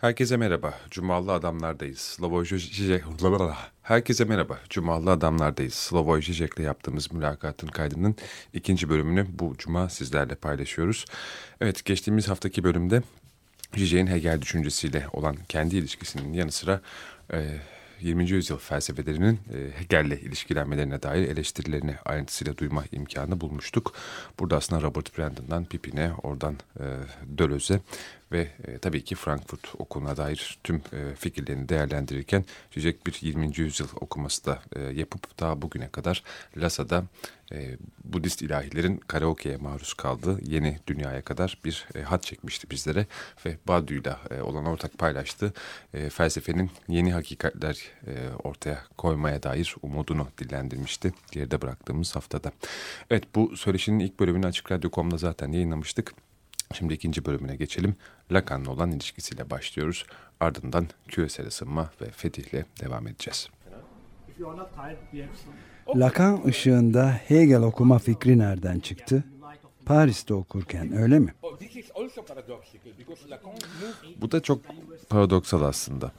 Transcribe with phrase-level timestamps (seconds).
[0.00, 0.74] Herkese merhaba.
[0.90, 1.98] Cumalı Adamlar'dayız.
[1.98, 3.02] Slavoj Žižek...
[3.82, 4.58] Herkese merhaba.
[4.70, 5.74] Cumalı Adamlar'dayız.
[5.74, 8.16] Slavoj Žižek'le yaptığımız mülakatın kaydının
[8.52, 11.04] ikinci bölümünü bu cuma sizlerle paylaşıyoruz.
[11.60, 13.02] Evet, geçtiğimiz haftaki bölümde
[13.74, 16.80] Žižek'in Hegel düşüncesiyle olan kendi ilişkisinin yanı sıra...
[17.32, 17.58] E,
[18.00, 18.30] 20.
[18.30, 23.94] yüzyıl felsefelerinin e, Hegel'le ilişkilenmelerine dair eleştirilerini ayrıntısıyla duyma imkanı bulmuştuk.
[24.38, 26.84] Burada aslında Robert Brandon'dan Pipin'e, oradan e,
[27.38, 27.80] Döloz'e
[28.32, 30.82] ve e, tabii ki Frankfurt okuluna dair tüm
[31.18, 33.52] fikirlerini değerlendirirken Zizek bir 20.
[33.56, 36.22] yüzyıl okuması da yapıp daha bugüne kadar
[36.56, 37.04] Lasa'da
[37.52, 43.06] e, Budist ilahilerin karaoke'ye maruz kaldığı yeni dünyaya kadar bir e, hat çekmişti bizlere
[43.46, 45.52] ve Badu'yla e, olan ortak paylaştığı
[45.94, 48.12] e, felsefenin yeni hakikatler e,
[48.44, 52.52] ortaya koymaya dair umudunu dillendirmişti geride bıraktığımız haftada.
[53.10, 56.14] Evet bu söyleşinin ilk bölümünü Açık Radyo.com'da zaten yayınlamıştık.
[56.74, 57.96] Şimdi ikinci bölümüne geçelim.
[58.32, 60.04] Lacan'la olan ilişkisiyle başlıyoruz.
[60.40, 63.48] Ardından küresel ısınma ve fetihle devam edeceğiz.
[65.96, 69.24] Lacan ışığında Hegel okuma fikri nereden çıktı?
[69.86, 71.34] Paris'te okurken öyle mi?
[74.20, 74.60] Bu da çok
[75.08, 76.12] paradoksal aslında.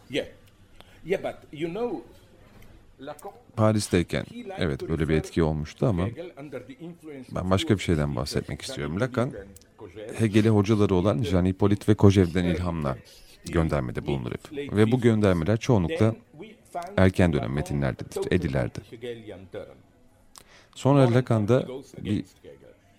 [3.56, 4.26] Paris'teyken
[4.58, 6.08] evet böyle bir etki olmuştu ama
[7.32, 9.00] ben başka bir şeyden bahsetmek istiyorum.
[9.00, 9.32] Lacan
[10.18, 12.98] Hegel'e hocaları olan Jean Hippolyte ve Kojève'den ilhamla
[13.46, 14.74] göndermede bulunur hep.
[14.76, 16.16] Ve bu göndermeler çoğunlukla
[16.98, 18.80] erken dönem metinlerdedir, edilerde.
[20.76, 22.26] Sonra Lacan'da bir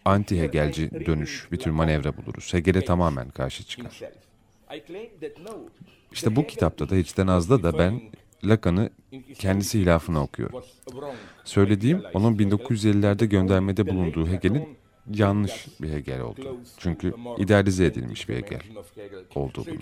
[0.05, 2.55] anti-Hegelci dönüş, bir tür manevra buluruz.
[2.55, 4.01] Hegel'e tamamen karşı çıkar.
[6.13, 8.01] İşte bu kitapta da hiçten azda da ben
[8.45, 8.91] Lacan'ı
[9.39, 10.65] kendisi hilafına okuyorum.
[11.45, 14.77] Söylediğim onun 1950'lerde göndermede bulunduğu Hegel'in
[15.15, 16.61] yanlış bir Hegel oldu.
[16.79, 18.61] Çünkü idealize edilmiş bir Hegel
[19.35, 19.81] olduğu bunun.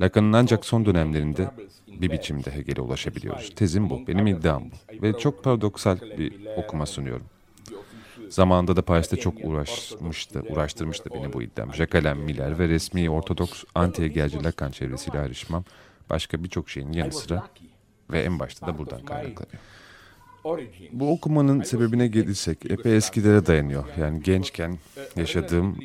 [0.00, 1.50] Lacan'ın ancak son dönemlerinde
[1.88, 3.54] bir biçimde Hegel'e ulaşabiliyoruz.
[3.54, 5.02] Tezim bu, benim iddiam bu.
[5.02, 7.26] Ve çok paradoksal bir okuma sunuyorum.
[8.28, 11.74] Zamanında da Paris'te çok uğraşmıştı, uğraştırmıştı beni bu iddiam.
[11.74, 15.64] Jacques Miller ve resmi Ortodoks anti-Hegelci Lacan çevresiyle ayrışmam
[16.10, 17.46] başka birçok şeyin yanı sıra
[18.10, 19.62] ve en başta da buradan kaynaklanıyor.
[20.92, 23.84] Bu okumanın sebebine gelirsek epey eskilere dayanıyor.
[24.00, 24.78] Yani gençken
[25.16, 25.78] yaşadığım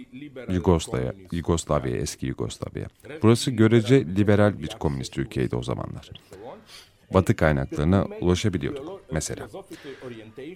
[0.50, 2.86] Yugoslavya, Yugoslavya, eski Yugoslavya.
[3.22, 6.10] Burası görece liberal bir komünist ülkeydi o zamanlar.
[7.14, 9.48] Batı kaynaklarına ulaşabiliyorduk mesela.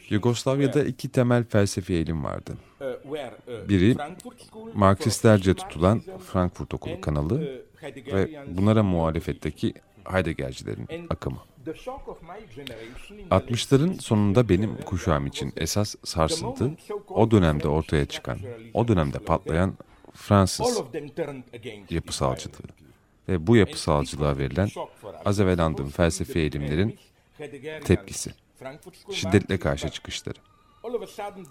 [0.10, 2.58] Yugoslavya'da iki temel felsefi eğilim vardı.
[3.70, 3.96] Biri
[4.74, 6.02] Marksistlerce tutulan
[6.32, 7.62] Frankfurt Okulu kanalı
[8.14, 9.74] ve bunlara muhalefetteki
[10.12, 11.40] Heideggercilerin akımı.
[13.32, 16.72] 60'ların sonunda benim kuşağım için esas sarsıntı
[17.10, 18.40] o dönemde ortaya çıkan,
[18.74, 19.74] o dönemde patlayan
[20.14, 20.82] Fransız
[21.90, 22.54] yapısalcılığı
[23.30, 24.70] ve bu yapısalcılığa verilen
[25.26, 27.00] az evvel andığım felsefi eğilimlerin
[27.84, 28.32] tepkisi,
[29.12, 30.38] şiddetle karşı çıkışları.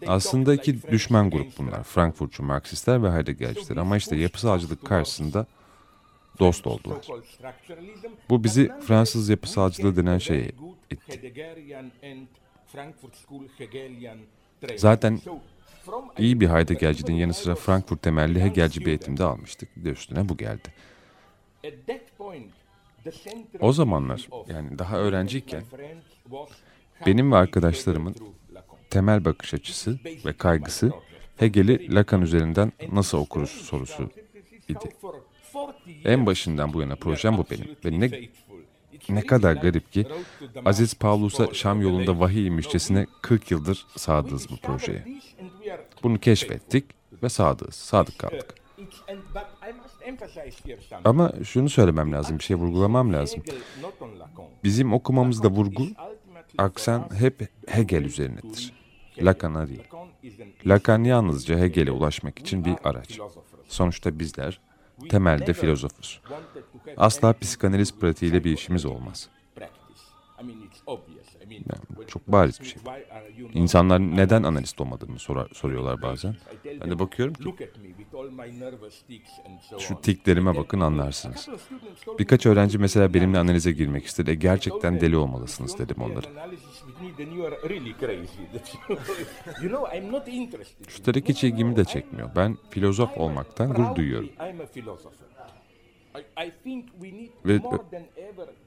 [0.07, 1.83] Aslında iki düşman grup bunlar.
[1.83, 3.77] Frankfurtçu Marksistler ve Heideggerciler.
[3.77, 5.47] Ama işte yapısalcılık karşısında
[6.39, 7.07] dost oldular.
[8.31, 10.51] Bu bizi Fransız yapısalcılığı denen şeye
[10.91, 11.35] itti.
[14.77, 15.21] Zaten
[16.19, 19.69] iyi bir Heideggercinin yanı sıra Frankfurt temelli Hegelci bir eğitimde almıştık.
[19.77, 20.69] De üstüne bu geldi.
[23.61, 25.63] O zamanlar yani daha öğrenciyken
[27.07, 28.15] benim ve arkadaşlarımın
[28.91, 30.93] temel bakış açısı ve kaygısı
[31.37, 34.11] Hegel'i Lacan üzerinden nasıl okuruz sorusu
[34.69, 34.89] idi.
[36.05, 37.77] En başından bu yana projem bu benim.
[37.85, 38.29] Ve ne,
[39.09, 40.07] ne kadar garip ki
[40.65, 45.05] Aziz Pavlus'a Şam yolunda vahiy inmişçesine 40 yıldır sadığız bu projeye.
[46.03, 46.85] Bunu keşfettik
[47.23, 48.55] ve sadığız, sadık kaldık.
[51.05, 53.43] Ama şunu söylemem lazım, bir şey vurgulamam lazım.
[54.65, 55.87] Bizim okumamızda vurgu,
[56.59, 58.73] aksan hep Hegel üzerinedir.
[59.19, 59.83] Lacan'a değil.
[60.67, 63.19] Lacan yalnızca Hegel'e ulaşmak için bir araç.
[63.69, 64.61] Sonuçta bizler
[65.09, 66.21] temelde filozofuz.
[66.97, 69.29] Asla psikanaliz pratiğiyle bir işimiz olmaz.
[71.55, 72.83] Yani çok bariz bir şey.
[73.55, 76.37] İnsanlar neden analist olmadığımı sorar, soruyorlar bazen.
[76.81, 77.55] Ben de bakıyorum ki
[79.79, 81.49] şu tiklerime bakın anlarsınız.
[82.19, 84.31] Birkaç öğrenci mesela benimle analize girmek istedi.
[84.31, 86.27] E, gerçekten deli olmalısınız dedim onlara.
[90.89, 92.31] Üstelik hiç ilgimi de çekmiyor.
[92.37, 94.29] Ben filozof olmaktan gurur duyuyorum.
[97.47, 97.61] Ve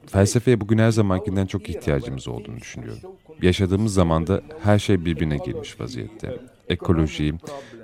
[0.06, 3.02] felsefeye bugün her zamankinden çok ihtiyacımız olduğunu düşünüyorum.
[3.42, 6.36] Yaşadığımız zamanda her şey birbirine girmiş vaziyette.
[6.68, 7.34] Ekoloji,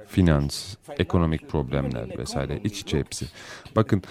[0.06, 3.26] finans, ekonomik problemler vesaire iç içe hepsi.
[3.76, 4.02] Bakın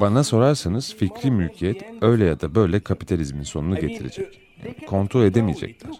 [0.00, 4.40] bana sorarsanız fikri mülkiyet öyle ya da böyle kapitalizmin sonunu getirecek.
[4.86, 5.90] Kontrol edemeyecekler.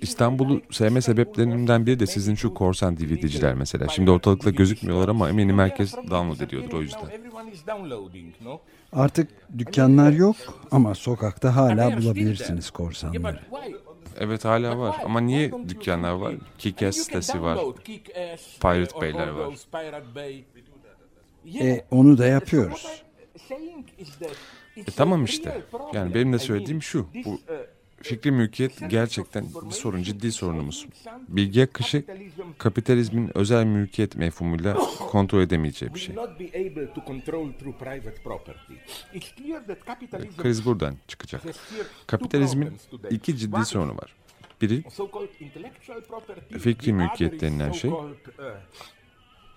[0.00, 3.88] İstanbul'u sevme sebeplerinden biri de sizin şu korsan DVD'ciler mesela.
[3.88, 7.10] Şimdi ortalıkta gözükmüyorlar ama eminim herkes download ediyordur o yüzden.
[8.92, 10.36] Artık dükkanlar yok
[10.70, 13.40] ama sokakta hala bulabilirsiniz korsanları.
[14.18, 16.34] Evet hala var ama niye dükkanlar var?
[16.58, 17.58] Kick-Ass sitesi var.
[18.60, 19.54] Pirate Bay'ler var.
[21.60, 23.02] E, onu da yapıyoruz.
[24.76, 25.62] E tamam işte.
[25.92, 27.06] Yani benim de söylediğim şu.
[27.24, 27.40] Bu
[28.02, 30.86] fikri mülkiyet gerçekten bir sorun, ciddi sorunumuz.
[31.28, 32.04] Bilgi akışı
[32.58, 36.14] kapitalizmin özel mülkiyet mefhumuyla kontrol edemeyeceği bir şey.
[40.36, 41.42] Kriz buradan çıkacak.
[42.06, 42.72] Kapitalizmin
[43.10, 44.14] iki ciddi sorunu var.
[44.60, 44.84] Biri
[46.58, 47.90] fikri mülkiyet denilen şey.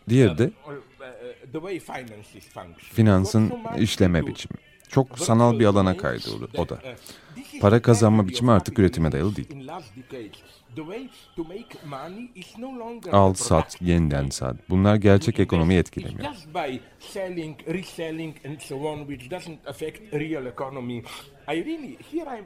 [0.10, 0.52] Diğeri de
[2.78, 4.58] finansın işleme biçimi.
[4.90, 6.80] Çok sanal bir alana kaydı o da.
[7.62, 9.70] Para kazanma biçimi artık üretime dayalı değil.
[13.12, 14.56] Al, sat, yeniden sat.
[14.70, 16.34] Bunlar gerçek ekonomiyi etkilemiyor.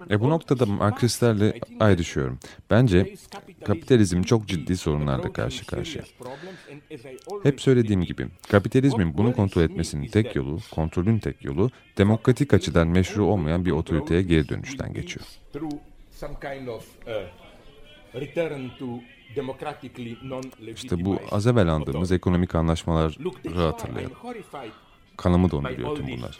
[0.09, 2.39] E bu noktada Marksistlerle ayrışıyorum.
[2.69, 3.15] Bence
[3.65, 6.03] kapitalizm çok ciddi sorunlarla karşı karşıya.
[7.43, 13.25] Hep söylediğim gibi kapitalizmin bunu kontrol etmesinin tek yolu, kontrolün tek yolu demokratik açıdan meşru
[13.25, 15.25] olmayan bir otoriteye geri dönüşten geçiyor.
[20.75, 23.13] İşte bu az evvel andığımız ekonomik anlaşmaları
[23.55, 24.15] hatırlayalım.
[25.17, 26.37] Kanımı donduruyor tüm bunlar.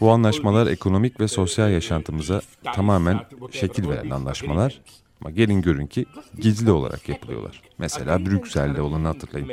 [0.00, 2.40] Bu anlaşmalar ekonomik ve sosyal yaşantımıza
[2.74, 3.20] tamamen
[3.52, 4.80] şekil veren anlaşmalar.
[5.20, 6.06] Ama gelin görün ki
[6.38, 7.62] gizli olarak yapılıyorlar.
[7.78, 9.48] Mesela Brüksel'de olanı hatırlayın.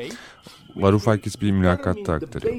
[0.76, 2.54] Varoufakis bir mülakatta aktarıyor.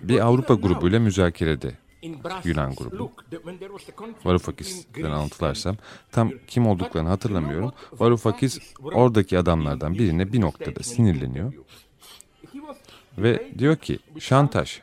[0.00, 1.72] Bir Avrupa grubuyla müzakerede
[2.44, 3.12] Yunan grubu.
[4.24, 5.76] Varoufakis'ten anlatılarsam
[6.12, 7.72] tam kim olduklarını hatırlamıyorum.
[7.92, 11.52] Varoufakis oradaki adamlardan birine bir noktada sinirleniyor.
[13.18, 14.80] Ve diyor ki şantaj.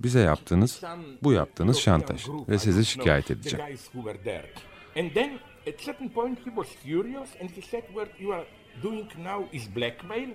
[0.00, 0.82] Bize yaptığınız,
[1.22, 2.28] bu yaptığınız şantaj.
[2.48, 3.66] Ve sizi şikayet edeceğim.
[8.82, 10.28] Doing now is blackmail.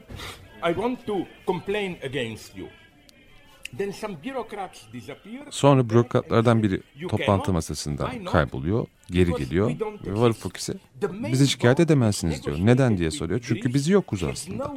[0.64, 1.16] I want to
[1.48, 2.68] complain against you.
[5.50, 9.72] Sonra bürokratlardan biri toplantı masasından kayboluyor, geri geliyor
[10.06, 10.74] ve Varoufakis'e
[11.32, 12.58] bizi şikayet edemezsiniz diyor.
[12.60, 13.40] Neden diye soruyor.
[13.44, 14.74] Çünkü biz yokuz aslında.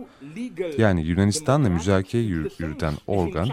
[0.79, 3.49] Yani Yunanistan'la müzakere yürüten organ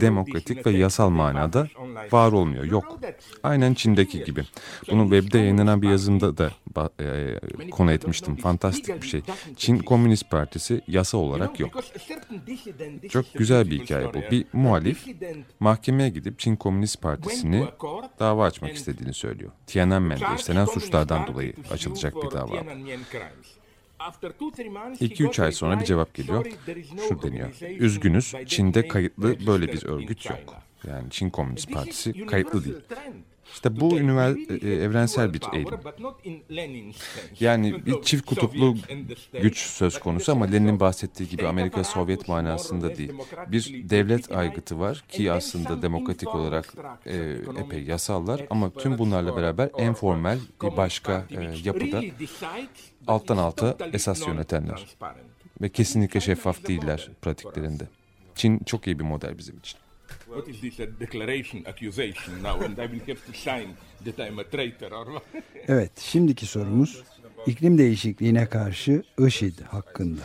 [0.00, 1.68] demokratik ve yasal manada
[2.12, 2.98] var olmuyor, yok.
[3.42, 4.44] Aynen Çin'deki gibi.
[4.90, 6.50] Bunu webde yayınlanan bir yazımda da
[7.00, 8.36] e, konu etmiştim.
[8.36, 9.22] Fantastik bir şey.
[9.56, 11.84] Çin Komünist Partisi yasa olarak yok.
[13.08, 14.18] Çok güzel bir hikaye bu.
[14.30, 15.06] Bir muhalif
[15.60, 17.64] mahkemeye gidip Çin Komünist Partisi'ni
[18.18, 19.52] dava açmak istediğini söylüyor.
[20.16, 22.64] Tiananmen'de işlenen suçlardan dolayı açılacak bir dava.
[25.00, 26.46] 2-3 ay sonra bir cevap geliyor.
[27.08, 27.60] Şu deniyor.
[27.78, 30.54] Üzgünüz Çin'de kayıtlı böyle bir örgüt yok.
[30.86, 32.76] Yani Çin Komünist Partisi kayıtlı değil.
[33.52, 35.78] İşte bu ünivers e, evrensel bir eğilim.
[37.40, 38.76] Yani bir çift kutuplu
[39.42, 43.12] güç söz konusu ama Lenin'in bahsettiği gibi Amerika Sovyet manasında değil.
[43.48, 46.74] Bir devlet aygıtı var ki aslında demokratik olarak
[47.06, 52.02] e, epey yasallar ama tüm bunlarla beraber en formel bir başka e, yapıda
[53.06, 54.86] alttan alta esas yönetenler.
[55.62, 57.88] Ve kesinlikle şeffaf değiller pratiklerinde.
[58.34, 59.78] Çin çok iyi bir model bizim için.
[60.26, 63.68] What is this a declaration, accusation now and I will have to sign
[64.04, 65.06] that I'm a traitor or
[65.68, 67.02] Evet, şimdiki sorumuz
[67.46, 70.20] iklim değişikliğine karşı IŞİD hakkında.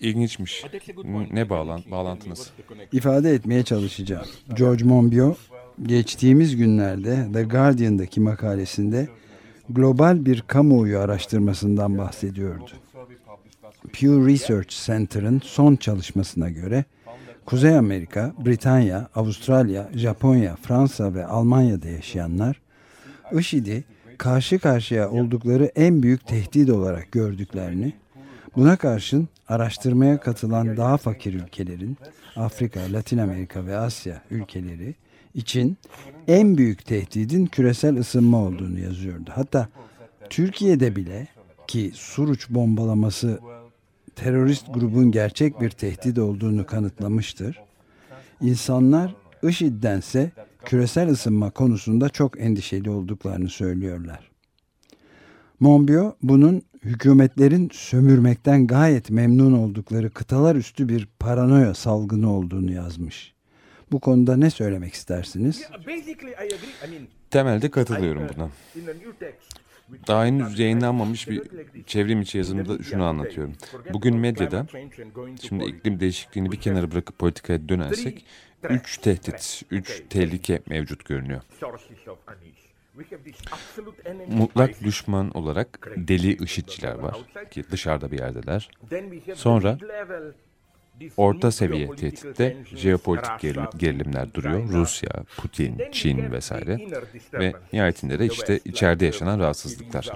[0.00, 0.64] İlginçmiş.
[1.32, 2.50] Ne bağlan bağlantınız?
[2.92, 4.26] İfade etmeye çalışacağım.
[4.56, 5.38] George Monbiot
[5.82, 9.08] geçtiğimiz günlerde The Guardian'daki makalesinde
[9.68, 12.70] global bir kamuoyu araştırmasından bahsediyordu.
[13.92, 16.84] Pew Research Center'ın son çalışmasına göre
[17.46, 22.60] Kuzey Amerika, Britanya, Avustralya, Japonya, Fransa ve Almanya'da yaşayanlar
[23.32, 23.84] IŞİD'i
[24.18, 27.92] karşı karşıya oldukları en büyük tehdit olarak gördüklerini,
[28.56, 31.96] buna karşın araştırmaya katılan daha fakir ülkelerin,
[32.36, 34.94] Afrika, Latin Amerika ve Asya ülkeleri
[35.34, 35.78] için
[36.28, 39.30] en büyük tehdidin küresel ısınma olduğunu yazıyordu.
[39.34, 39.68] Hatta
[40.30, 41.28] Türkiye'de bile
[41.66, 43.38] ki Suruç bombalaması
[44.16, 47.60] terörist grubun gerçek bir tehdit olduğunu kanıtlamıştır.
[48.40, 50.30] İnsanlar IŞİD'dense
[50.64, 54.30] küresel ısınma konusunda çok endişeli olduklarını söylüyorlar.
[55.60, 63.34] Monbiot bunun hükümetlerin sömürmekten gayet memnun oldukları kıtalar üstü bir paranoya salgını olduğunu yazmış.
[63.92, 65.62] Bu konuda ne söylemek istersiniz?
[67.30, 68.50] Temelde katılıyorum buna.
[70.06, 71.42] Daha henüz yayınlanmamış bir
[71.86, 73.54] çevrim içi yazımda şunu anlatıyorum.
[73.92, 74.66] Bugün medyada,
[75.42, 78.26] şimdi iklim değişikliğini bir kenara bırakıp politikaya dönersek,
[78.68, 81.40] üç tehdit, üç tehlike mevcut görünüyor.
[84.28, 87.16] Mutlak düşman olarak deli IŞİD'çiler var
[87.50, 88.70] ki dışarıda bir yerdeler.
[89.34, 89.78] Sonra
[91.16, 93.40] Orta seviye tehditte jeopolitik
[93.78, 94.68] gerilimler duruyor.
[94.68, 96.78] Rusya, Putin, Çin vesaire.
[97.34, 100.10] Ve nihayetinde de işte içeride yaşanan rahatsızlıklar.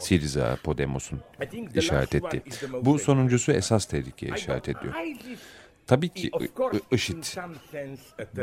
[0.00, 1.20] Siriza, Podemos'un
[1.74, 2.42] işaret ettiği.
[2.82, 4.94] Bu sonuncusu esas tehlikeye işaret ediyor.
[5.86, 7.24] Tabii ki of I- course, I- in IŞİD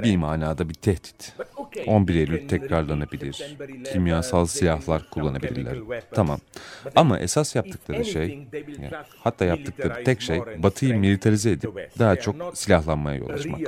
[0.03, 1.33] bir manada bir tehdit.
[1.39, 3.33] But okay, 11 you Eylül tekrarlanabilir.
[3.33, 5.77] September 11, Kimyasal silahlar kullanabilirler.
[6.11, 6.39] Tamam.
[6.95, 8.47] Ama esas yaptıkları şey,
[9.23, 13.61] hatta yaptıkları tek şey Batı'yı militarize edip daha çok silahlanmaya yol açmak.
[13.61, 13.67] uh,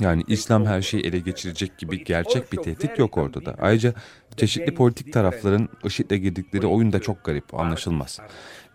[0.00, 3.54] Yani İslam her şeyi ele geçirecek gibi gerçek bir tehdit yok ortada.
[3.58, 3.94] Ayrıca
[4.36, 8.20] çeşitli politik tarafların IŞİD'le girdikleri oyun da çok garip, anlaşılmaz.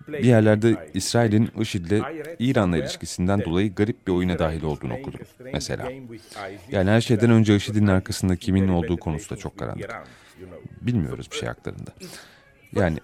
[0.08, 2.02] Bir yerlerde İsrail'in IŞİD'le
[2.40, 5.20] İran'la ilişkisinden dolayı garip bir oyuna dahil olduğunu okudum
[5.54, 5.92] mesela.
[6.72, 9.90] Yani her şeyden önce IŞİD'in arkasında kimin olduğu konusu da çok karanlık.
[10.82, 11.92] Bilmiyoruz bir şey haklarında.
[12.74, 12.98] Yani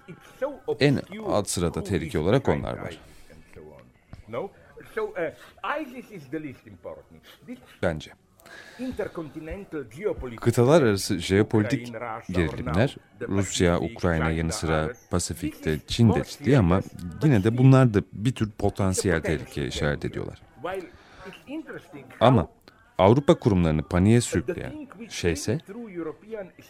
[0.80, 2.98] en alt sırada tehlike olarak onlar var.
[7.82, 8.10] Bence.
[10.36, 11.94] Kıtalar arası jeopolitik
[12.30, 12.96] gerilimler
[13.28, 14.92] Rusya, Ukrayna yanı sıra.
[15.10, 16.80] Pasifik'te, Çin'de ciddi ama
[17.24, 20.42] yine de bunlar da bir tür potansiyel tehlikeye işaret ediyorlar.
[22.20, 22.48] Ama
[22.98, 25.58] Avrupa kurumlarını paniğe sürükleyen şeyse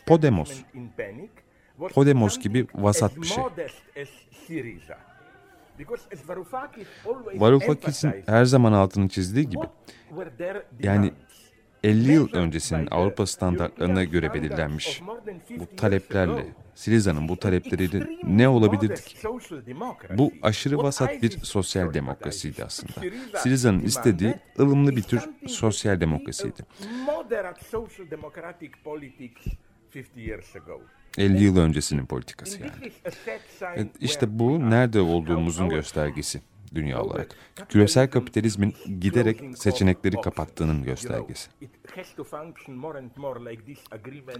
[0.06, 0.62] Podemos.
[1.94, 3.44] Podemos gibi vasat as bir şey.
[7.34, 9.64] Varoufakis'in her zaman altını çizdiği gibi
[10.80, 11.12] yani?
[11.84, 16.46] 50 yıl öncesinin Avrupa standartlarına göre belirlenmiş of more than 50 bu taleplerle ago.
[16.74, 19.28] Siriza'nın bu Extreme ne olabilirdi ki?
[20.18, 22.92] Bu aşırı vasat bir sosyal demokrasiydi aslında.
[23.38, 26.56] Demanded istediği ılımlı bir tür sosyal demokrasiydi.
[26.56, 29.46] we, uh, Moderate social democratic politics
[29.94, 30.80] 50 years ago.
[31.18, 32.92] 50 yıl öncesinin politikası yani.
[33.74, 36.40] Evet, İşte bu nerede olduğumuzun göstergesi
[36.74, 37.36] dünya olarak.
[37.68, 41.50] Küresel kapitalizmin giderek seçenekleri kapattığının göstergesi.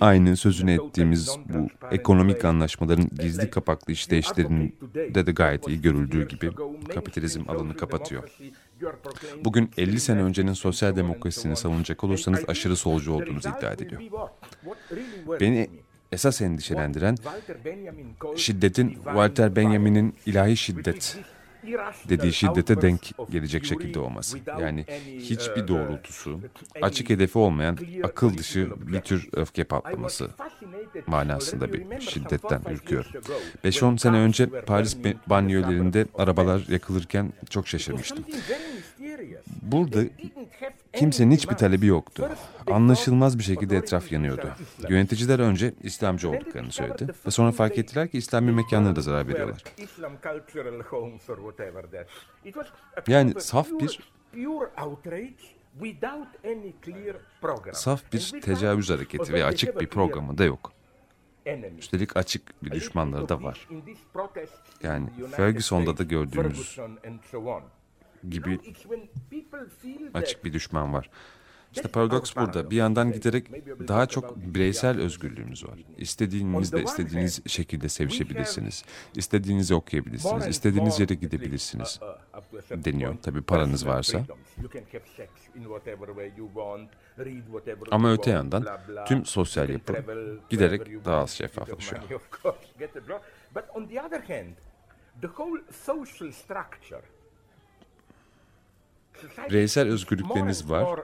[0.00, 6.50] Aynı sözünü ettiğimiz bu ekonomik anlaşmaların gizli kapaklı işleyişlerinde de gayet iyi görüldüğü gibi
[6.94, 8.30] kapitalizm alanı kapatıyor.
[9.44, 14.02] Bugün 50 sene öncenin sosyal demokrasisini savunacak olursanız aşırı solcu olduğunuzu iddia ediliyor.
[15.40, 15.70] Beni
[16.12, 17.16] esas endişelendiren
[18.36, 21.16] şiddetin Walter Benjamin'in ilahi şiddet
[22.08, 24.38] dediği şiddete denk gelecek şekilde olması.
[24.60, 24.84] Yani
[25.18, 26.40] hiçbir doğrultusu,
[26.82, 30.30] açık hedefi olmayan akıl dışı bir tür öfke patlaması
[31.06, 33.10] manasında bir şiddetten ürküyorum.
[33.64, 38.24] 5-10 sene önce Paris banyolarında arabalar yakılırken çok şaşırmıştım.
[39.62, 40.04] Burada
[40.92, 42.28] kimsenin hiçbir talebi yoktu.
[42.70, 44.48] Anlaşılmaz bir şekilde etraf yanıyordu.
[44.88, 49.62] Yöneticiler önce İslamcı olduklarını söyledi ve sonra fark ettiler ki İslami mekanlara da zarar veriyorlar.
[53.08, 54.00] Yani saf bir
[57.72, 60.72] saf bir tecavüz hareketi ve açık bir programı da yok.
[61.78, 63.68] Üstelik açık bir düşmanları da var.
[64.82, 66.78] Yani Ferguson'da da gördüğümüz
[68.30, 68.60] gibi
[70.14, 71.10] açık bir düşman var.
[71.74, 72.70] İşte paradoks burada.
[72.70, 73.50] Bir yandan giderek
[73.88, 75.78] daha çok bireysel özgürlüğümüz var.
[75.98, 78.84] İstediğinizde istediğiniz şekilde sevişebilirsiniz.
[79.14, 80.46] İstediğinizi okuyabilirsiniz.
[80.46, 82.00] İstediğiniz yere gidebilirsiniz.
[82.70, 83.16] Deniyor.
[83.22, 84.26] Tabii paranız varsa.
[87.90, 88.66] Ama öte yandan
[89.06, 89.94] tüm sosyal yapı
[90.50, 92.02] giderek daha az şeffaflaşıyor.
[95.20, 97.02] the whole social structure.
[99.50, 101.00] Bireysel özgürlükleriniz var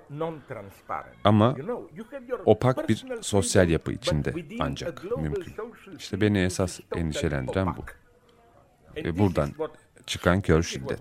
[1.24, 1.56] ama
[2.44, 5.54] opak bir sosyal yapı içinde ancak mümkün.
[5.98, 7.84] İşte beni esas endişelendiren bu.
[9.02, 9.50] this buradan
[10.06, 11.00] çıkan kör şiddet.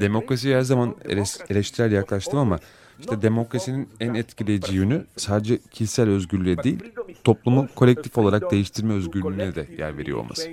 [0.00, 0.96] Demokrasiye her zaman
[1.48, 2.58] eleştirel yaklaştım ama
[3.00, 6.92] işte demokrasinin en etkileyici yönü sadece kişisel özgürlüğe değil,
[7.24, 10.50] toplumu kolektif olarak değiştirme özgürlüğüne de yer veriyor olması.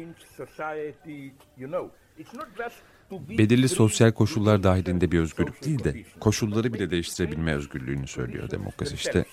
[3.12, 8.96] Belirli sosyal koşullar dahilinde bir özgürlük değil de koşulları bile değiştirebilme özgürlüğünü söylüyor demokrasi.
[8.96, 9.26] İşte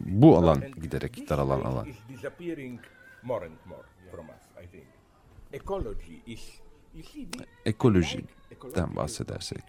[0.00, 1.88] bu alan giderek daralan alan.
[7.64, 9.62] Ekolojiden bahsedersek.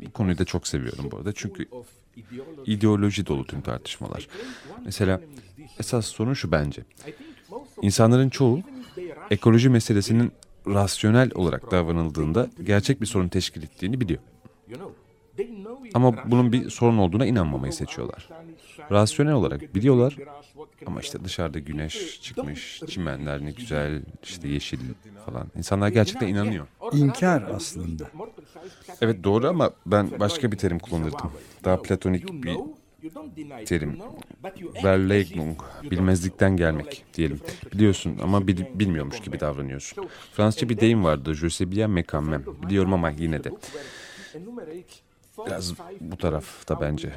[0.00, 1.68] Bu konuyu da çok seviyorum bu arada çünkü
[2.66, 4.28] ideoloji dolu tüm tartışmalar.
[4.84, 5.20] Mesela
[5.78, 6.82] esas sorun şu bence.
[7.82, 8.60] İnsanların çoğu
[9.30, 10.32] ekoloji meselesinin
[10.66, 14.20] rasyonel olarak davranıldığında gerçek bir sorun teşkil ettiğini biliyor.
[15.94, 18.28] Ama bunun bir sorun olduğuna inanmamayı seçiyorlar.
[18.90, 20.16] Rasyonel olarak biliyorlar
[20.86, 24.80] ama işte dışarıda güneş çıkmış, çimenler ne güzel, işte yeşil
[25.26, 25.46] falan.
[25.56, 26.66] İnsanlar gerçekten inanıyor.
[26.92, 28.04] İnkar aslında.
[29.00, 31.32] Evet doğru ama ben başka bir terim kullanırdım.
[31.64, 32.58] Daha platonik bir
[33.64, 33.96] terim.
[34.84, 35.60] Verleugnung,
[35.90, 37.40] bilmezlikten gelmek diyelim.
[37.74, 40.08] Biliyorsun ama bil- bilmiyormuş gibi davranıyorsun.
[40.32, 41.34] Fransızca bir deyim vardı.
[41.34, 42.42] Je sais bien mais quand même.
[42.62, 43.52] Biliyorum ama yine de.
[45.46, 47.12] Biraz bu tarafta bence.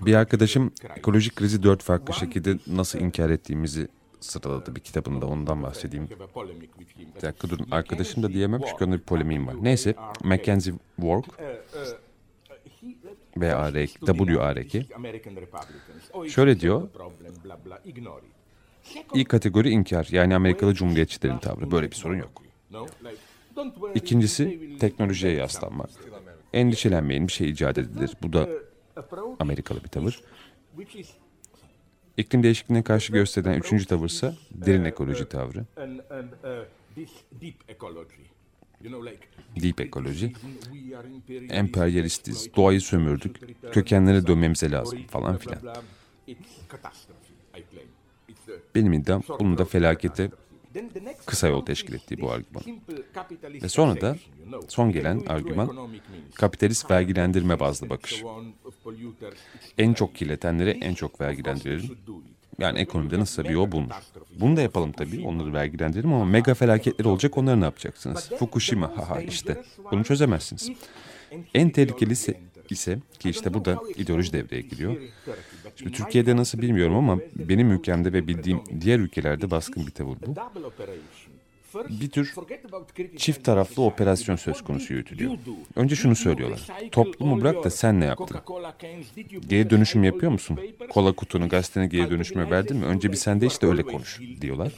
[0.00, 3.88] Bir arkadaşım ekolojik krizi dört farklı şekilde nasıl inkar ettiğimizi
[4.20, 6.08] sıraladı bir kitabında ondan bahsedeyim.
[7.16, 9.54] Bir dakika durun arkadaşım da diyemem çünkü onda bir polemiğim var.
[9.62, 11.24] Neyse Mackenzie Work
[13.36, 14.84] V-A-R-K, W-A-R-K.
[16.28, 16.88] Şöyle diyor.
[19.14, 21.70] İlk kategori inkar yani Amerikalı Cumhuriyetçilerin tavrı.
[21.70, 22.42] Böyle bir sorun yok.
[23.94, 25.90] İkincisi teknolojiye yaslanmak.
[26.52, 28.10] Endişelenmeyin bir şey icat edilir.
[28.22, 28.48] Bu da
[29.40, 30.20] Amerikalı bir tavır.
[32.16, 35.64] İklim değişikliğine karşı gösterilen üçüncü tavırsa derin ekoloji tavrı.
[39.62, 40.32] Deep ekoloji.
[41.50, 43.36] Emperyalistiz, doğayı sömürdük,
[43.72, 45.58] kökenlere dönmemize lazım falan filan.
[48.74, 50.30] Benim iddiam bunun da felakete
[51.26, 52.62] kısa yol teşkil ettiği bu argüman.
[53.62, 54.16] Ve sonra da
[54.68, 55.76] son gelen argüman
[56.34, 58.22] kapitalist vergilendirme bazlı bakış.
[59.78, 61.98] En çok kirletenlere en çok vergilendirelim.
[62.58, 63.90] Yani ekonomide nasıl bir yol bulunur.
[64.40, 65.26] Bunu da yapalım tabii.
[65.26, 67.38] Onları vergilendirelim ama mega felaketler olacak.
[67.38, 68.30] Onları ne yapacaksınız?
[68.38, 69.62] Fukushima haha işte.
[69.90, 70.70] Bunu çözemezsiniz.
[71.54, 72.40] En tehlikelisi
[72.72, 74.96] ise ki işte bu da ideoloji devreye giriyor.
[75.76, 80.34] Şimdi Türkiye'de nasıl bilmiyorum ama benim ülkemde ve bildiğim diğer ülkelerde baskın bir tavır bu.
[81.88, 82.34] Bir tür
[83.16, 85.32] çift taraflı operasyon söz konusu yürütülüyor.
[85.76, 86.60] Önce şunu söylüyorlar.
[86.92, 88.40] Toplumu bırak da sen ne yaptın?
[89.48, 90.58] Geri dönüşüm yapıyor musun?
[90.90, 92.84] Kola kutunu gazetene geri dönüşüme verdin mi?
[92.84, 94.72] Önce bir sen de işte öyle konuş diyorlar.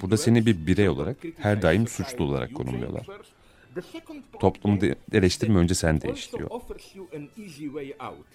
[0.00, 3.06] Burada seni bir birey olarak her daim suçlu olarak konumluyorlar.
[4.40, 4.78] Toplumu
[5.12, 6.50] eleştirme önce sen değiş diyor.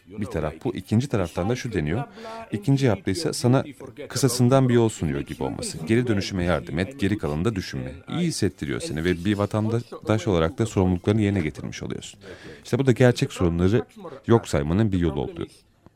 [0.08, 0.76] Bir taraf bu.
[0.76, 2.04] ikinci taraftan da şu deniyor.
[2.52, 3.64] İkinci yaptıysa sana
[4.10, 5.78] kısasından bir yol sunuyor gibi olması.
[5.86, 7.92] Geri dönüşüme yardım et, geri kalanını da düşünme.
[8.10, 12.20] İyi hissettiriyor seni ve bir vatandaş olarak da sorumluluklarını yerine getirmiş oluyorsun.
[12.64, 13.86] İşte bu da gerçek sorunları
[14.28, 15.48] yok saymanın bir yolu oluyor.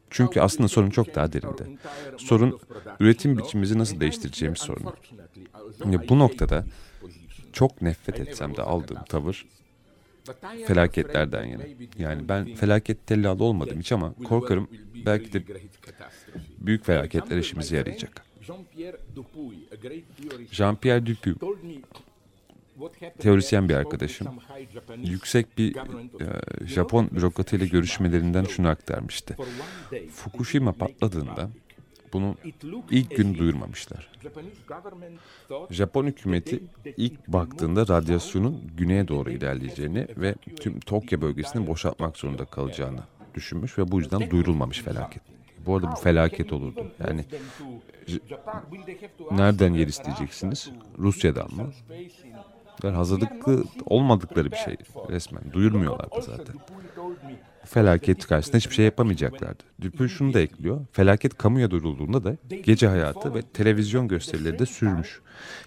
[0.09, 1.63] Çünkü aslında sorun çok daha derinde.
[2.17, 2.59] Sorun
[2.99, 4.93] üretim biçimimizi nasıl değiştireceğimiz sorunu.
[5.85, 6.65] Yani bu noktada
[7.53, 9.45] çok nefret etsem de aldığım tavır
[10.67, 11.63] felaketlerden yana.
[11.97, 14.67] Yani ben felaket tellalı olmadım hiç ama korkarım
[15.05, 15.43] belki de
[16.57, 18.25] büyük felaketler işimize yarayacak.
[20.51, 21.35] Jean-Pierre Dupuy,
[23.19, 24.27] teorisyen bir arkadaşım,
[25.03, 29.37] yüksek bir e, Japon bürokratıyla görüşmelerinden şunu aktarmıştı.
[30.13, 31.49] Fukushima patladığında
[32.13, 32.35] bunu
[32.91, 34.09] ilk gün duyurmamışlar.
[35.69, 36.63] Japon hükümeti
[36.97, 43.01] ilk baktığında radyasyonun güneye doğru ilerleyeceğini ve tüm Tokyo bölgesini boşaltmak zorunda kalacağını
[43.35, 45.23] düşünmüş ve bu yüzden duyurulmamış felaket.
[45.65, 46.85] Bu arada bu felaket olurdu.
[47.07, 47.25] Yani
[49.31, 50.69] nereden yer isteyeceksiniz?
[50.97, 51.69] Rusya'dan mı?
[52.83, 54.77] Yani hazırlıklı olmadıkları bir şey
[55.09, 55.43] resmen.
[55.53, 56.55] Duyurmuyorlardı zaten.
[57.65, 59.63] Felaket karşısında hiçbir şey yapamayacaklardı.
[59.81, 60.85] Dupuy şunu da ekliyor.
[60.91, 65.21] Felaket kamuya duyurulduğunda da gece hayatı ve televizyon gösterileri de sürmüş.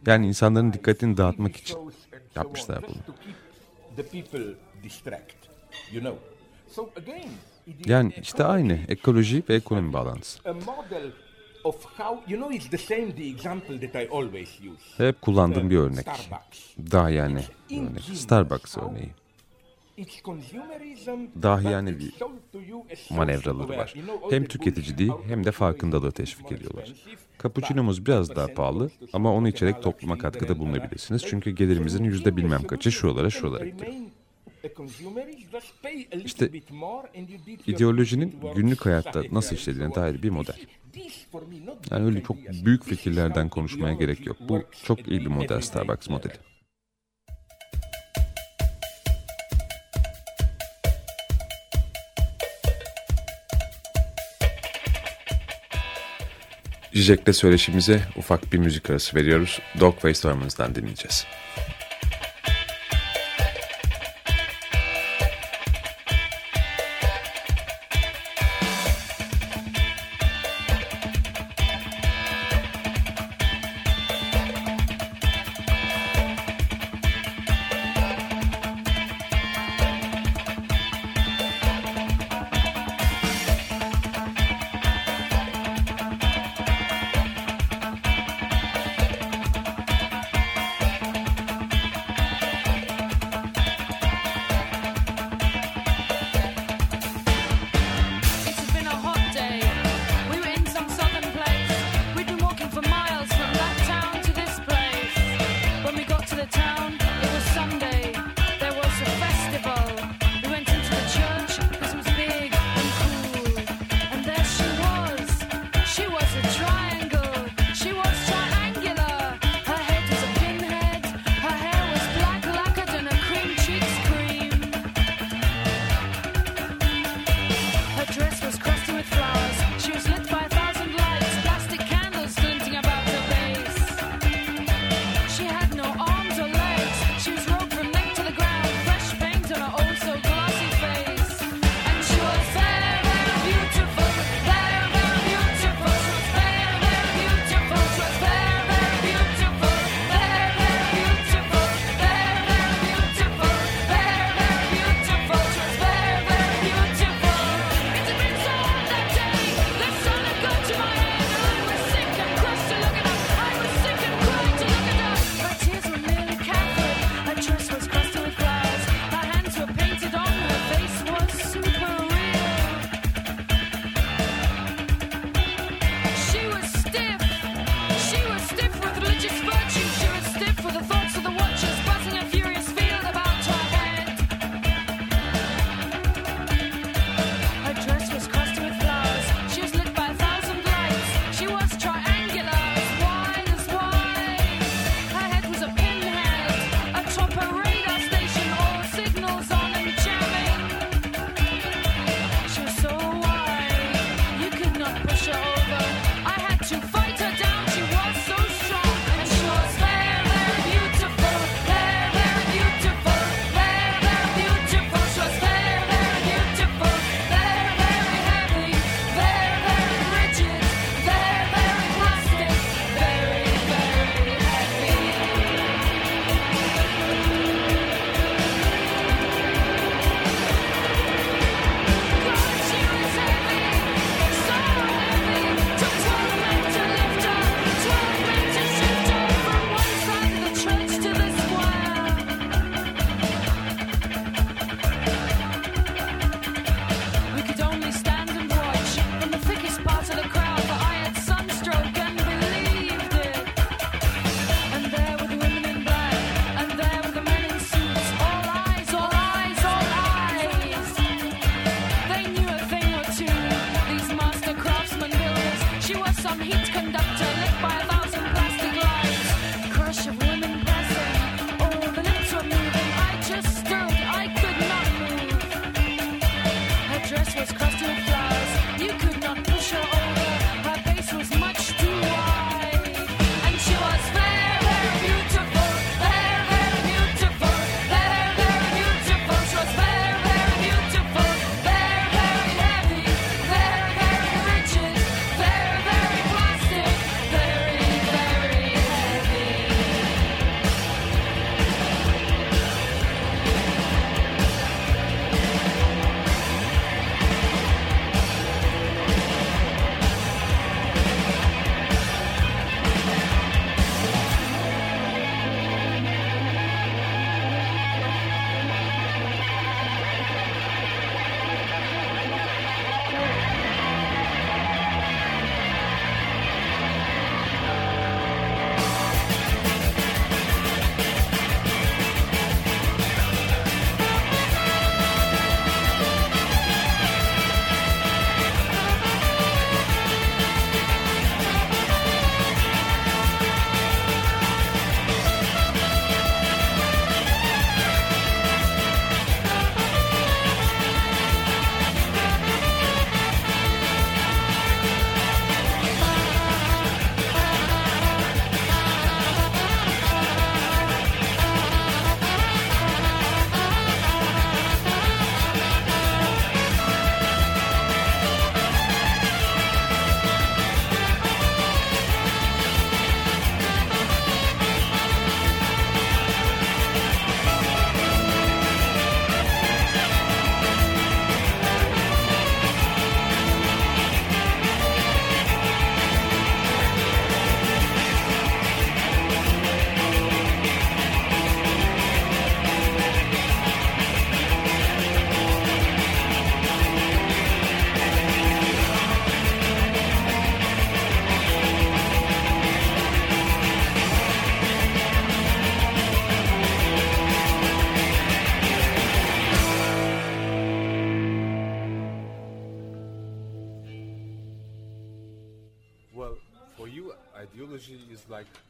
[0.06, 1.78] Yani insanların dikkatini dağıtmak için
[2.36, 3.16] yapmışlar bunu.
[7.86, 10.38] Yani işte aynı ekoloji ve ekonomi bağlantısı.
[14.96, 16.06] Hep kullandığım bir örnek.
[16.92, 18.02] Daha yani örnek.
[18.14, 19.10] Starbucks örneği.
[21.42, 22.14] Dahiyane bir
[23.10, 23.94] manevraları var.
[24.30, 26.92] Hem tüketiciliği hem de farkındalığı teşvik ediyorlar.
[27.42, 31.24] Cappuccino'muz biraz daha pahalı ama onu içerek topluma katkıda bulunabilirsiniz.
[31.26, 33.92] Çünkü gelirimizin yüzde bilmem kaçı şuralara şuralara gidiyor.
[36.24, 36.50] İşte
[37.66, 40.56] ideolojinin günlük hayatta nasıl işlediğine dair bir model.
[41.90, 44.36] Yani öyle çok büyük fikirlerden konuşmaya gerek yok.
[44.48, 46.34] Bu çok iyi bir model Starbucks modeli.
[56.94, 59.60] Jack'le söyleşimize ufak bir müzik arası veriyoruz.
[59.80, 60.28] Dog Face
[60.74, 61.26] dinleyeceğiz.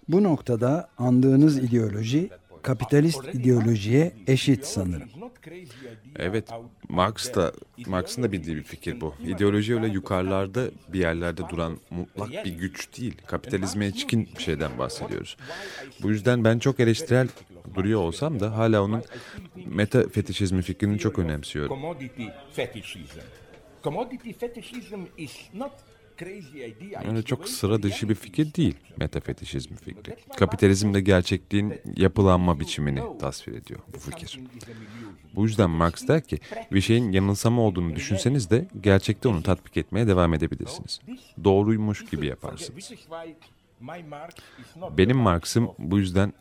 [0.09, 2.31] Bu noktada andığınız ideoloji
[2.63, 5.09] kapitalist ideolojiye eşit sanırım.
[6.17, 6.49] Evet,
[6.89, 7.53] Marx da
[7.87, 9.15] Marx'ın da bildiği bir fikir bu.
[9.27, 13.15] İdeoloji öyle yukarılarda bir yerlerde duran mutlak bir güç değil.
[13.27, 15.37] Kapitalizme içkin bir şeyden bahsediyoruz.
[16.03, 17.29] Bu yüzden ben çok eleştirel
[17.75, 19.03] duruyor olsam da hala onun
[19.67, 21.69] meta fetişizmi fikrini çok önemsiyorum.
[21.69, 23.21] Commodity fetishism.
[23.85, 25.73] Commodity fetishism is not
[26.21, 30.17] It's çok sıra dışı bir fikir değil metafetişizm fikri.
[30.37, 34.41] Kapitalizmde gerçekliğin yapılanma biçimini tasvir ediyor bu fikir.
[35.35, 36.39] Bu yüzden Marx der ki
[36.73, 41.01] bir şeyin yanılsama olduğunu düşünseniz de gerçekte onu tatbik etmeye devam edebilirsiniz.
[41.45, 42.95] Doğruymuş gibi yaparsınız.
[44.97, 46.33] Benim Marx'ım bu yüzden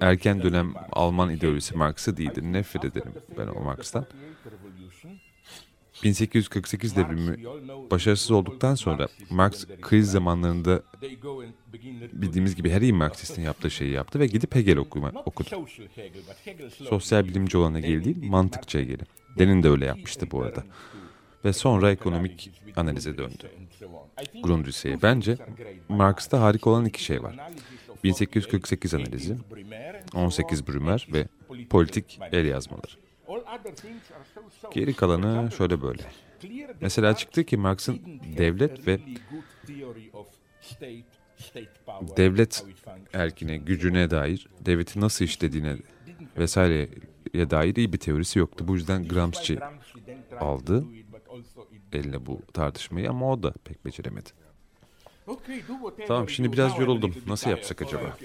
[0.00, 2.42] erken dönem Alman ideolojisi Marx'ı değildir.
[2.42, 4.06] Nefret ederim ben o Marx'tan.
[6.02, 10.82] 48 revolution, 1848 Marx, devrimi başarısız olduktan sonra Marx kriz zamanlarında
[12.12, 15.48] bildiğimiz gibi her iyi Marksistin yaptığı şeyi yaptı ve gidip Hegel okuma, okudu.
[16.88, 19.02] Sosyal bilimci olan Hegel değil, mantıkçı Hegel'i.
[19.38, 20.64] Denin de öyle yapmıştı bu arada.
[21.44, 23.50] Ve sonra ekonomik analize döndü.
[24.42, 25.02] Grundrisse'ye.
[25.02, 25.36] Bence
[25.88, 27.36] Marx'ta harika olan iki şey var.
[28.04, 29.36] 1848 analizi,
[30.14, 31.26] 18 Brümer ve
[31.70, 32.92] politik el yazmaları.
[34.72, 36.02] Geri kalanı şöyle böyle.
[36.80, 39.00] Mesela çıktı ki Marx'ın devlet ve
[42.16, 42.64] devlet
[43.12, 45.76] erkine, gücüne dair, devletin nasıl işlediğine
[46.38, 46.88] vesaireye
[47.50, 48.68] dair iyi bir teorisi yoktu.
[48.68, 49.58] Bu yüzden Gramsci
[50.40, 50.84] aldı
[51.92, 54.30] eline bu tartışmayı ama o da pek beceremedi.
[56.06, 57.14] Tamam şimdi biraz yoruldum.
[57.26, 58.16] Nasıl yapsak acaba?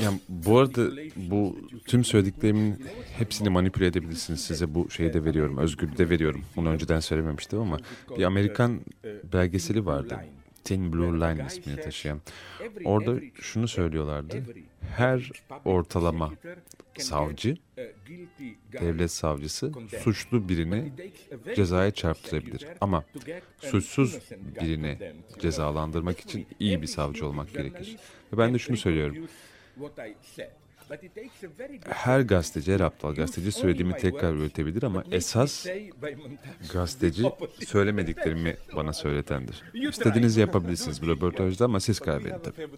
[0.00, 2.86] Yani bu arada bu tüm söylediklerimin
[3.18, 4.40] hepsini manipüle edebilirsiniz.
[4.40, 6.44] Size bu şeyi de veriyorum, özgürlüğü de veriyorum.
[6.56, 7.78] Bunu önceden söylememiştim ama
[8.18, 8.80] bir Amerikan
[9.32, 10.20] belgeseli vardı.
[10.64, 12.20] Thin Blue Line ismini taşıyan.
[12.84, 14.42] Orada şunu söylüyorlardı.
[14.96, 15.30] Her
[15.64, 16.32] ortalama
[16.98, 17.56] savcı,
[18.72, 19.72] devlet savcısı
[20.02, 20.92] suçlu birini
[21.56, 22.66] cezaya çarptırabilir.
[22.80, 23.04] Ama
[23.58, 24.18] suçsuz
[24.60, 24.98] birini
[25.38, 27.96] cezalandırmak için iyi bir savcı olmak gerekir.
[28.32, 29.16] Ve ben de şunu söylüyorum.
[31.88, 35.66] Her gazeteci, her aptal gazeteci söylediğimi tekrar üretebilir ama esas
[36.72, 37.22] gazeteci
[37.66, 39.62] söylemediklerimi bana söyletendir.
[39.74, 42.68] İstediğinizi yapabilirsiniz bu röportajda ama siz karar verin tabii.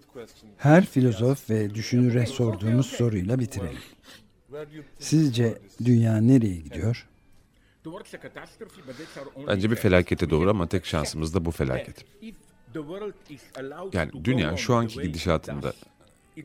[0.56, 3.78] Her filozof ve düşünüre sorduğumuz soruyla bitirelim.
[4.98, 7.06] Sizce dünya nereye gidiyor?
[9.46, 12.04] Bence bir felakete doğru ama tek şansımız da bu felaket.
[13.92, 15.72] Yani dünya şu anki gidişatında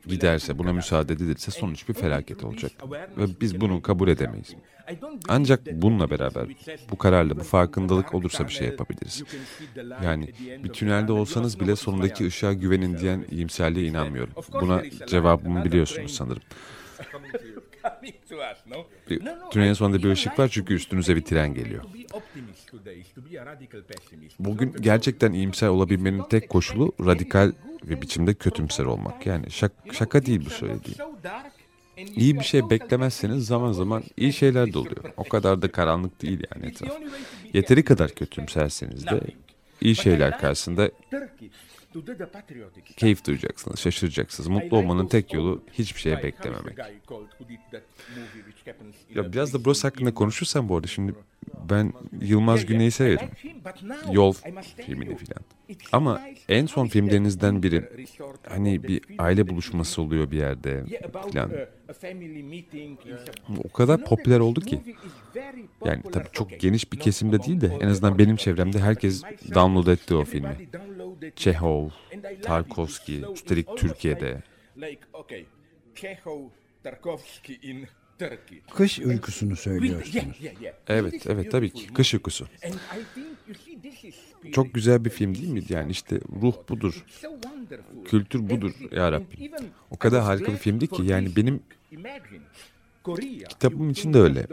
[0.08, 2.72] giderse, buna müsaade edilirse sonuç bir felaket olacak.
[3.18, 4.56] Ve biz bunu kabul edemeyiz.
[5.30, 6.48] Ancak bununla beraber
[6.92, 9.24] bu kararla, bu farkındalık olursa bir şey yapabiliriz.
[10.04, 10.30] Yani
[10.64, 14.34] bir tünelde olsanız bile sonundaki ışığa güvenin diyen iyimserliğe inanmıyorum.
[14.62, 16.44] Buna cevabımı biliyorsunuz sanırım.
[19.10, 21.84] Bir, tünelin sonunda bir ışık var çünkü üstünüze bir tren geliyor.
[24.40, 27.52] Bugün gerçekten iyimser olabilmenin tek koşulu radikal
[27.84, 29.26] ve biçimde kötümser olmak.
[29.26, 30.98] Yani şak, şaka değil bu söylediğim.
[31.98, 35.04] İyi bir şey beklemezseniz zaman zaman iyi şeyler de oluyor.
[35.18, 36.98] O kadar da karanlık değil yani etraf.
[37.54, 39.22] Yeteri kadar kötümserseniz de
[39.82, 40.92] iyi şeyler karşısında
[42.98, 44.48] keyif duyacaksınız, şaşıracaksınız.
[44.48, 46.78] Mutlu olmanın tek yolu hiçbir şeye beklememek.
[49.16, 51.16] Ya biraz da Bros hakkında konuşursam bu arada şimdi
[51.70, 53.30] ben Yılmaz Güney'i severim.
[54.12, 54.34] Yol
[54.86, 55.44] filmini filan.
[55.92, 57.90] Ama en son filmlerinizden biri
[58.50, 60.84] hani bir aile buluşması oluyor bir yerde
[61.32, 61.52] filan.
[63.64, 64.80] O kadar popüler oldu ki.
[65.86, 69.24] Yani tabii çok geniş bir kesimde değil de en azından benim çevremde herkes
[69.56, 70.58] download etti o filmi.
[71.36, 71.90] Çehov,
[72.42, 74.44] Tarkovski, üstelik Türkiye'de.
[78.74, 80.38] Kış uykusunu söylüyorsunuz.
[80.88, 81.88] Evet, evet tabii ki.
[81.88, 82.48] Kış uykusu.
[84.52, 85.64] Çok güzel bir film değil mi?
[85.70, 87.06] Yani işte ruh budur.
[88.06, 89.52] Kültür budur ya Rabbi.
[89.92, 91.64] O kadar harika bir filmdi ki yani benim
[93.50, 94.48] kitabım için de öyle.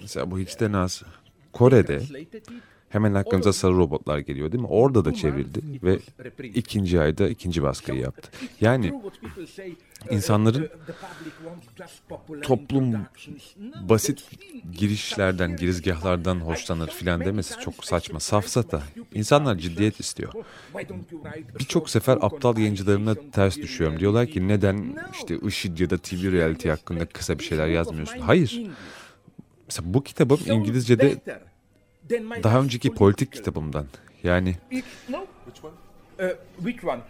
[0.00, 1.02] Mesela bu hiç de naz.
[1.52, 2.02] Kore'de
[2.90, 4.68] hemen hakkımıza sarı robotlar geliyor değil mi?
[4.68, 5.98] Orada da çevrildi ve
[6.54, 8.30] ikinci ayda ikinci baskıyı yaptı.
[8.60, 8.92] Yani
[10.10, 10.68] insanların
[12.42, 13.06] toplum
[13.88, 14.30] basit
[14.72, 18.20] girişlerden, girizgahlardan hoşlanır filan demesi çok saçma.
[18.20, 18.82] Safsata.
[19.14, 20.32] İnsanlar ciddiyet istiyor.
[21.58, 24.00] Birçok sefer aptal yayıncılarına ters düşüyorum.
[24.00, 28.18] Diyorlar ki neden işte IŞİD ya da TV reality hakkında kısa bir şeyler yazmıyorsun?
[28.18, 28.62] Hayır.
[29.66, 31.20] Mesela bu kitabım İngilizce'de
[32.42, 33.86] daha önceki politik kitabımdan.
[34.22, 34.56] Yani?
[34.72, 37.00] Uh, which one?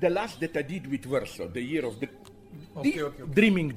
[0.00, 2.08] The last that I did with Verso, the year of the.
[2.82, 2.92] the
[3.36, 3.76] Dreaming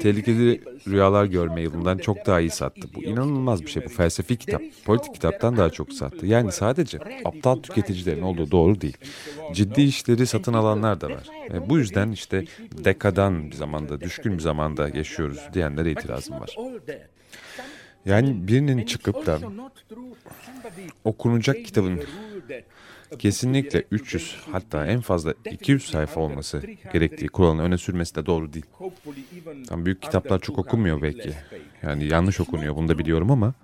[0.00, 2.88] tehlikeli rüyalar görme yılından çok daha iyi sattı.
[2.94, 3.84] Bu inanılmaz bir şey.
[3.84, 4.62] Bu felsefi kitap.
[4.84, 6.26] Politik kitaptan daha çok sattı.
[6.26, 8.96] Yani sadece aptal tüketicilerin olduğu doğru değil.
[9.52, 11.28] Ciddi işleri satın alanlar da var.
[11.52, 12.44] Ve bu yüzden işte
[12.84, 16.56] dekadan bir zamanda, düşkün bir zamanda yaşıyoruz diyenlere itirazım var.
[18.06, 19.38] Yani birinin çıkıp da
[21.04, 22.00] okunacak kitabın
[23.18, 26.62] kesinlikle to be read 300 today should hatta en fazla 200 sayfa olması
[26.92, 28.66] gerektiği kuralını öne sürmesi de doğru değil.
[29.68, 31.36] Tam büyük kitaplar çok okunmuyor 200 belki.
[31.82, 33.54] Yani yanlış okunuyor bunu da biliyorum ama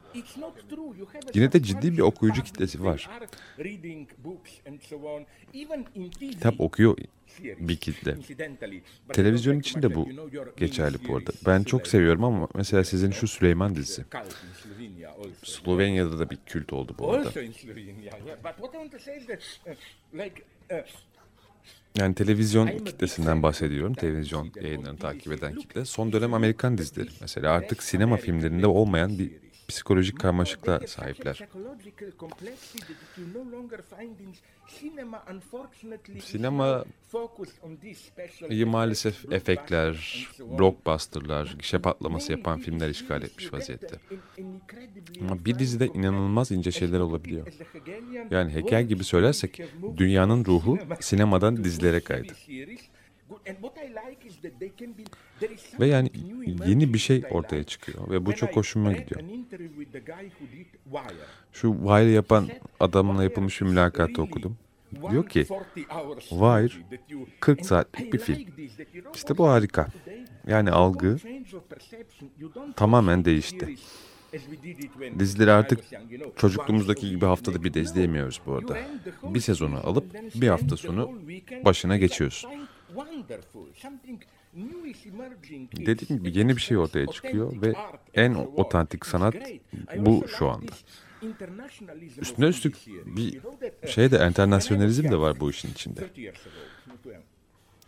[1.34, 3.10] Yine de ciddi bir okuyucu kitlesi var.
[6.20, 6.98] kitap okuyor
[7.44, 8.16] bir kitle.
[9.12, 10.08] Televizyon için de bu
[10.56, 11.30] geçerli bu arada.
[11.46, 14.04] Ben çok seviyorum ama mesela sizin şu Süleyman dizisi.
[15.44, 17.28] Slovenya'da da bir kült oldu bu arada.
[20.12, 20.26] Uh,
[20.70, 20.78] uh,
[21.98, 23.94] Yani televizyon kitlesinden bahsediyorum.
[23.94, 25.84] Televizyon yayınlarını takip eden kitle.
[25.84, 27.08] Son dönem Amerikan dizileri.
[27.20, 31.48] Mesela artık sinema filmlerinde olmayan bir psikolojik karmaşıklığa sahipler.
[36.20, 36.84] Sinema
[38.50, 43.96] iyi maalesef efektler, blockbusterlar, gişe patlaması yapan filmler işgal etmiş vaziyette.
[45.20, 47.46] Ama bir dizide inanılmaz ince şeyler olabiliyor.
[48.30, 49.60] Yani Hegel gibi söylersek
[49.96, 52.32] dünyanın ruhu sinemadan dizilere kaydı.
[55.80, 56.10] Ve yani
[56.66, 59.20] yeni bir şey ortaya çıkıyor ve bu çok hoşuma gidiyor.
[61.52, 62.48] Şu Wire yapan
[62.80, 64.56] adamla yapılmış bir mülakatı okudum.
[65.10, 65.46] Diyor ki
[66.28, 66.72] Wire
[67.40, 68.44] 40 saatlik bir film.
[69.14, 69.86] İşte bu harika.
[70.46, 71.18] Yani algı
[72.76, 73.76] tamamen değişti.
[75.18, 75.80] Dizileri artık
[76.36, 78.76] çocukluğumuzdaki gibi haftada bir de izleyemiyoruz bu arada.
[79.22, 81.12] Bir sezonu alıp bir hafta sonu
[81.64, 82.50] başına geçiyorsun.
[85.86, 87.74] Dediğim gibi yeni bir şey ortaya çıkıyor ve
[88.14, 89.34] en otantik sanat
[89.96, 90.72] bu şu anda.
[92.20, 93.40] Üstüne üstlük bir
[93.88, 96.10] şey de internasyonalizm de var bu işin içinde.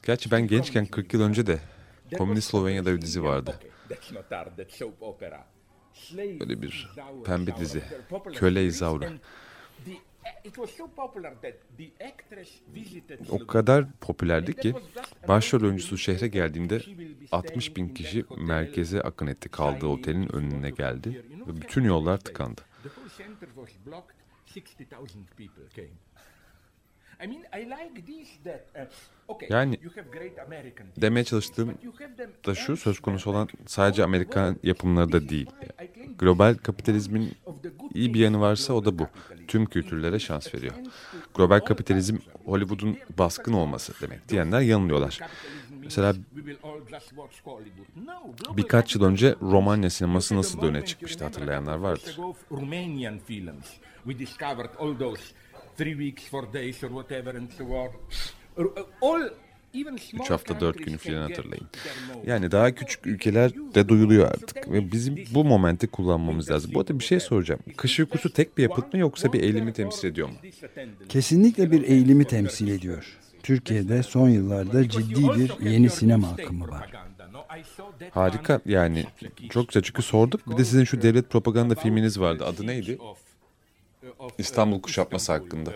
[0.07, 1.59] Gerçi ben gençken 40 yıl önce de
[2.19, 3.61] Komünist Slovenya'da bir dizi vardı.
[6.17, 6.91] Böyle bir
[7.25, 7.83] pembe dizi.
[8.35, 9.13] Köle İzaura.
[13.31, 14.75] O kadar popülerdi ki
[15.29, 16.81] başrol oyuncusu şehre geldiğinde
[17.33, 19.49] 60 bin kişi merkeze akın etti.
[19.49, 22.61] Kaldığı otelin önüne geldi ve bütün yollar tıkandı.
[29.49, 29.79] Yani
[30.97, 31.79] demeye çalıştığım
[32.47, 35.51] da şu söz konusu olan sadece Amerikan yapımları da değil.
[36.19, 37.33] Global kapitalizmin
[37.95, 39.07] iyi bir yanı varsa o da bu.
[39.49, 40.75] Tüm kültürlere şans veriyor.
[41.35, 45.21] Global kapitalizm Hollywood'un baskın olması demek diyenler yanılıyorlar.
[45.83, 46.15] Mesela
[48.57, 52.19] birkaç yıl önce Romanya sineması nasıl öne çıkmıştı hatırlayanlar vardır.
[55.79, 57.91] Three weeks, four days or whatever and so on.
[59.03, 59.31] All
[60.13, 61.67] Üç hafta dört günü filan hatırlayın.
[62.27, 64.73] Yani daha küçük ülkeler de duyuluyor artık.
[64.73, 66.71] Ve bizim bu momenti kullanmamız lazım.
[66.75, 67.61] Bu arada bir şey soracağım.
[67.77, 70.35] Kış uykusu tek bir yapıt mı yoksa bir eğilimi temsil ediyor mu?
[71.09, 73.19] Kesinlikle bir eğilimi temsil ediyor.
[73.43, 76.91] Türkiye'de son yıllarda ciddi bir yeni sinema akımı var.
[78.11, 79.05] Harika yani
[79.51, 80.51] çok güzel çünkü sorduk.
[80.51, 82.45] Bir de sizin şu devlet propaganda filminiz vardı.
[82.45, 82.99] Adı neydi?
[84.39, 85.73] İstanbul kuşatması hakkında.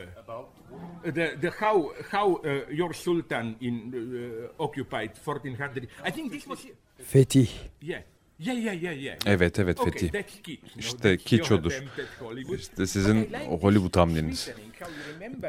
[1.04, 6.58] The, the how how uh, your sultan in uh, occupied 1400 I think this was
[6.98, 7.48] Fetih.
[7.82, 8.02] yeah
[8.38, 10.24] yeah yeah yeah yeah Evet evet Fethi.
[10.76, 11.82] İşte your odur.
[12.54, 14.50] İşte sizin Hollywood hamleniz.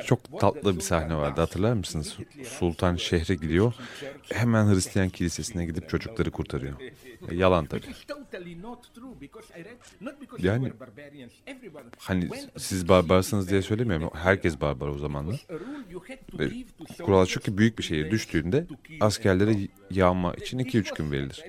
[0.06, 2.18] Çok tatlı bir sahne vardı hatırlar mısınız?
[2.44, 3.74] Sultan şehre gidiyor.
[4.34, 6.74] Hemen Hristiyan kilisesine gidip çocukları kurtarıyor.
[7.32, 7.82] E, Yalan tabii.
[10.48, 10.64] Yani-
[12.00, 14.10] Hani siz barbarsınız diye söylemiyorum.
[14.14, 15.46] Herkes barbar o zamanlar.
[16.78, 18.68] to kural şu ki büyük bir şehir düştüğünde
[19.02, 19.56] askerlere
[19.92, 21.44] yağma için This 2-3 was- gün verilir.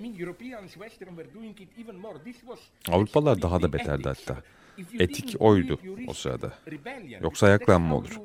[2.89, 4.43] Avrupalılar daha da beterdi hatta.
[5.01, 6.59] Etik oydu o sırada.
[7.23, 8.21] Yoksa ayaklanma olur.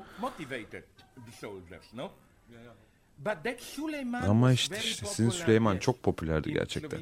[4.27, 6.99] Ama işte very sizin Süleyman çok popülerdi gerçekten.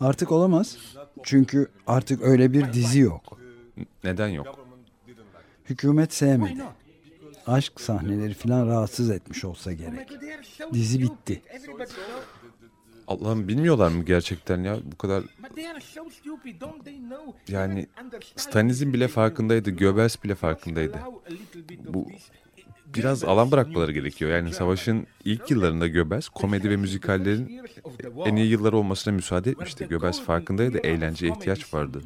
[0.00, 0.78] Artık olamaz.
[1.22, 3.38] Çünkü artık öyle bir dizi yok.
[4.04, 4.66] Neden yok?
[5.64, 6.62] Hükümet sevmedi.
[7.46, 10.08] Aşk sahneleri falan rahatsız etmiş olsa gerek.
[10.72, 11.42] Dizi bitti.
[13.08, 15.24] Allah'ım bilmiyorlar mı gerçekten ya bu kadar
[17.48, 17.86] yani.
[18.36, 20.98] Stalinizm bile farkındaydı, Goebbels bile farkındaydı.
[21.88, 22.06] Bu.
[22.94, 24.30] Biraz alan bırakmaları gerekiyor.
[24.30, 27.60] Yani savaşın ilk yıllarında Goebbels komedi ve müzikallerin
[28.24, 29.86] en iyi yılları olmasına müsaade etmişti.
[29.86, 32.02] Goebbels farkındaydı, eğlenceye ihtiyaç vardı.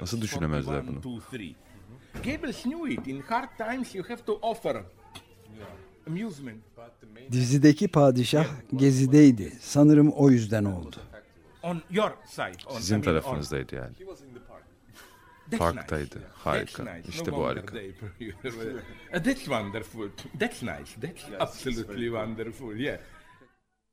[0.00, 1.20] Nasıl düşünemezler bunu?
[2.24, 3.06] Goebbels knew it.
[3.06, 4.82] In hard times you have to offer
[6.06, 6.58] amusement.
[7.32, 9.52] Dizideki padişah gezideydi.
[9.60, 10.96] Sanırım o yüzden oldu.
[12.70, 13.94] Sizin tarafınızdaydı yani.
[15.58, 16.18] Parktaydı.
[16.34, 16.98] Harika.
[17.08, 17.76] İşte bu harika.
[19.12, 20.08] That's wonderful.
[20.40, 21.00] That's nice.
[21.00, 22.76] That's absolutely wonderful.
[22.76, 22.98] Yeah.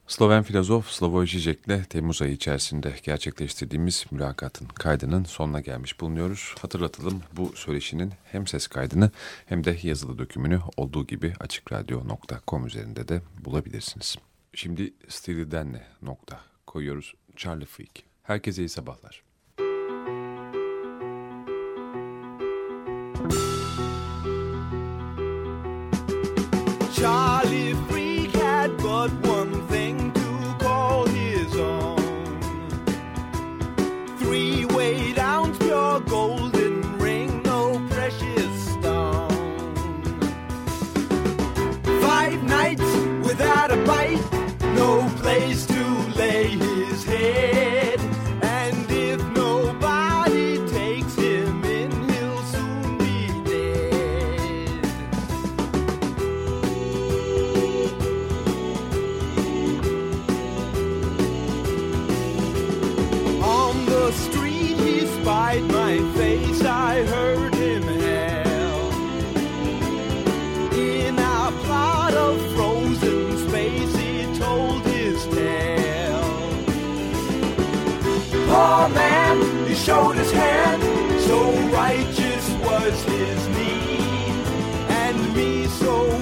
[0.08, 6.56] Sloven filozof Slavoj Žižek'le Temmuz ayı içerisinde gerçekleştirdiğimiz mülakatın kaydının sonuna gelmiş bulunuyoruz.
[6.62, 9.12] Hatırlatalım bu söyleşinin hem ses kaydını
[9.46, 14.16] hem de yazılı dökümünü olduğu gibi açıkradyo.com üzerinde de bulabilirsiniz.
[14.54, 17.14] Şimdi Steely Dan'le nokta koyuyoruz.
[17.36, 18.04] Charlie Freak.
[18.24, 19.27] Herkese iyi sabahlar.
[78.58, 80.82] Poor man, he showed his hand,
[81.22, 81.38] so
[81.70, 84.34] righteous was his need.
[84.90, 86.17] And me so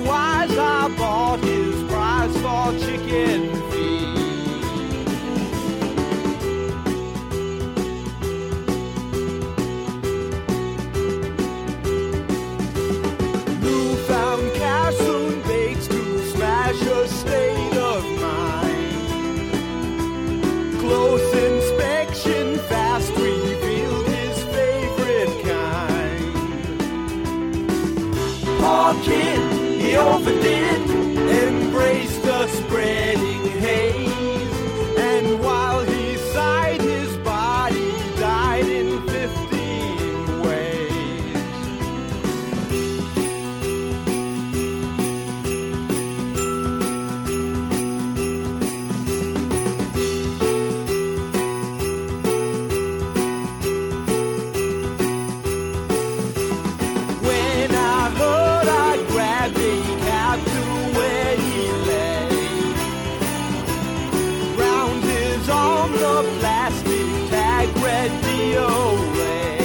[66.24, 69.58] tag read DOA.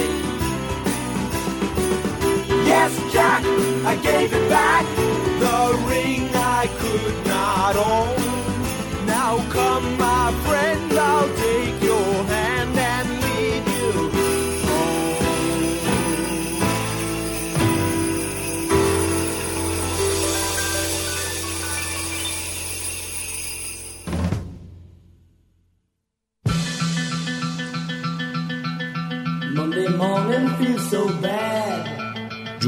[2.66, 3.44] Yes, Jack,
[3.84, 4.84] I gave it back.
[5.38, 8.19] The ring I could not own.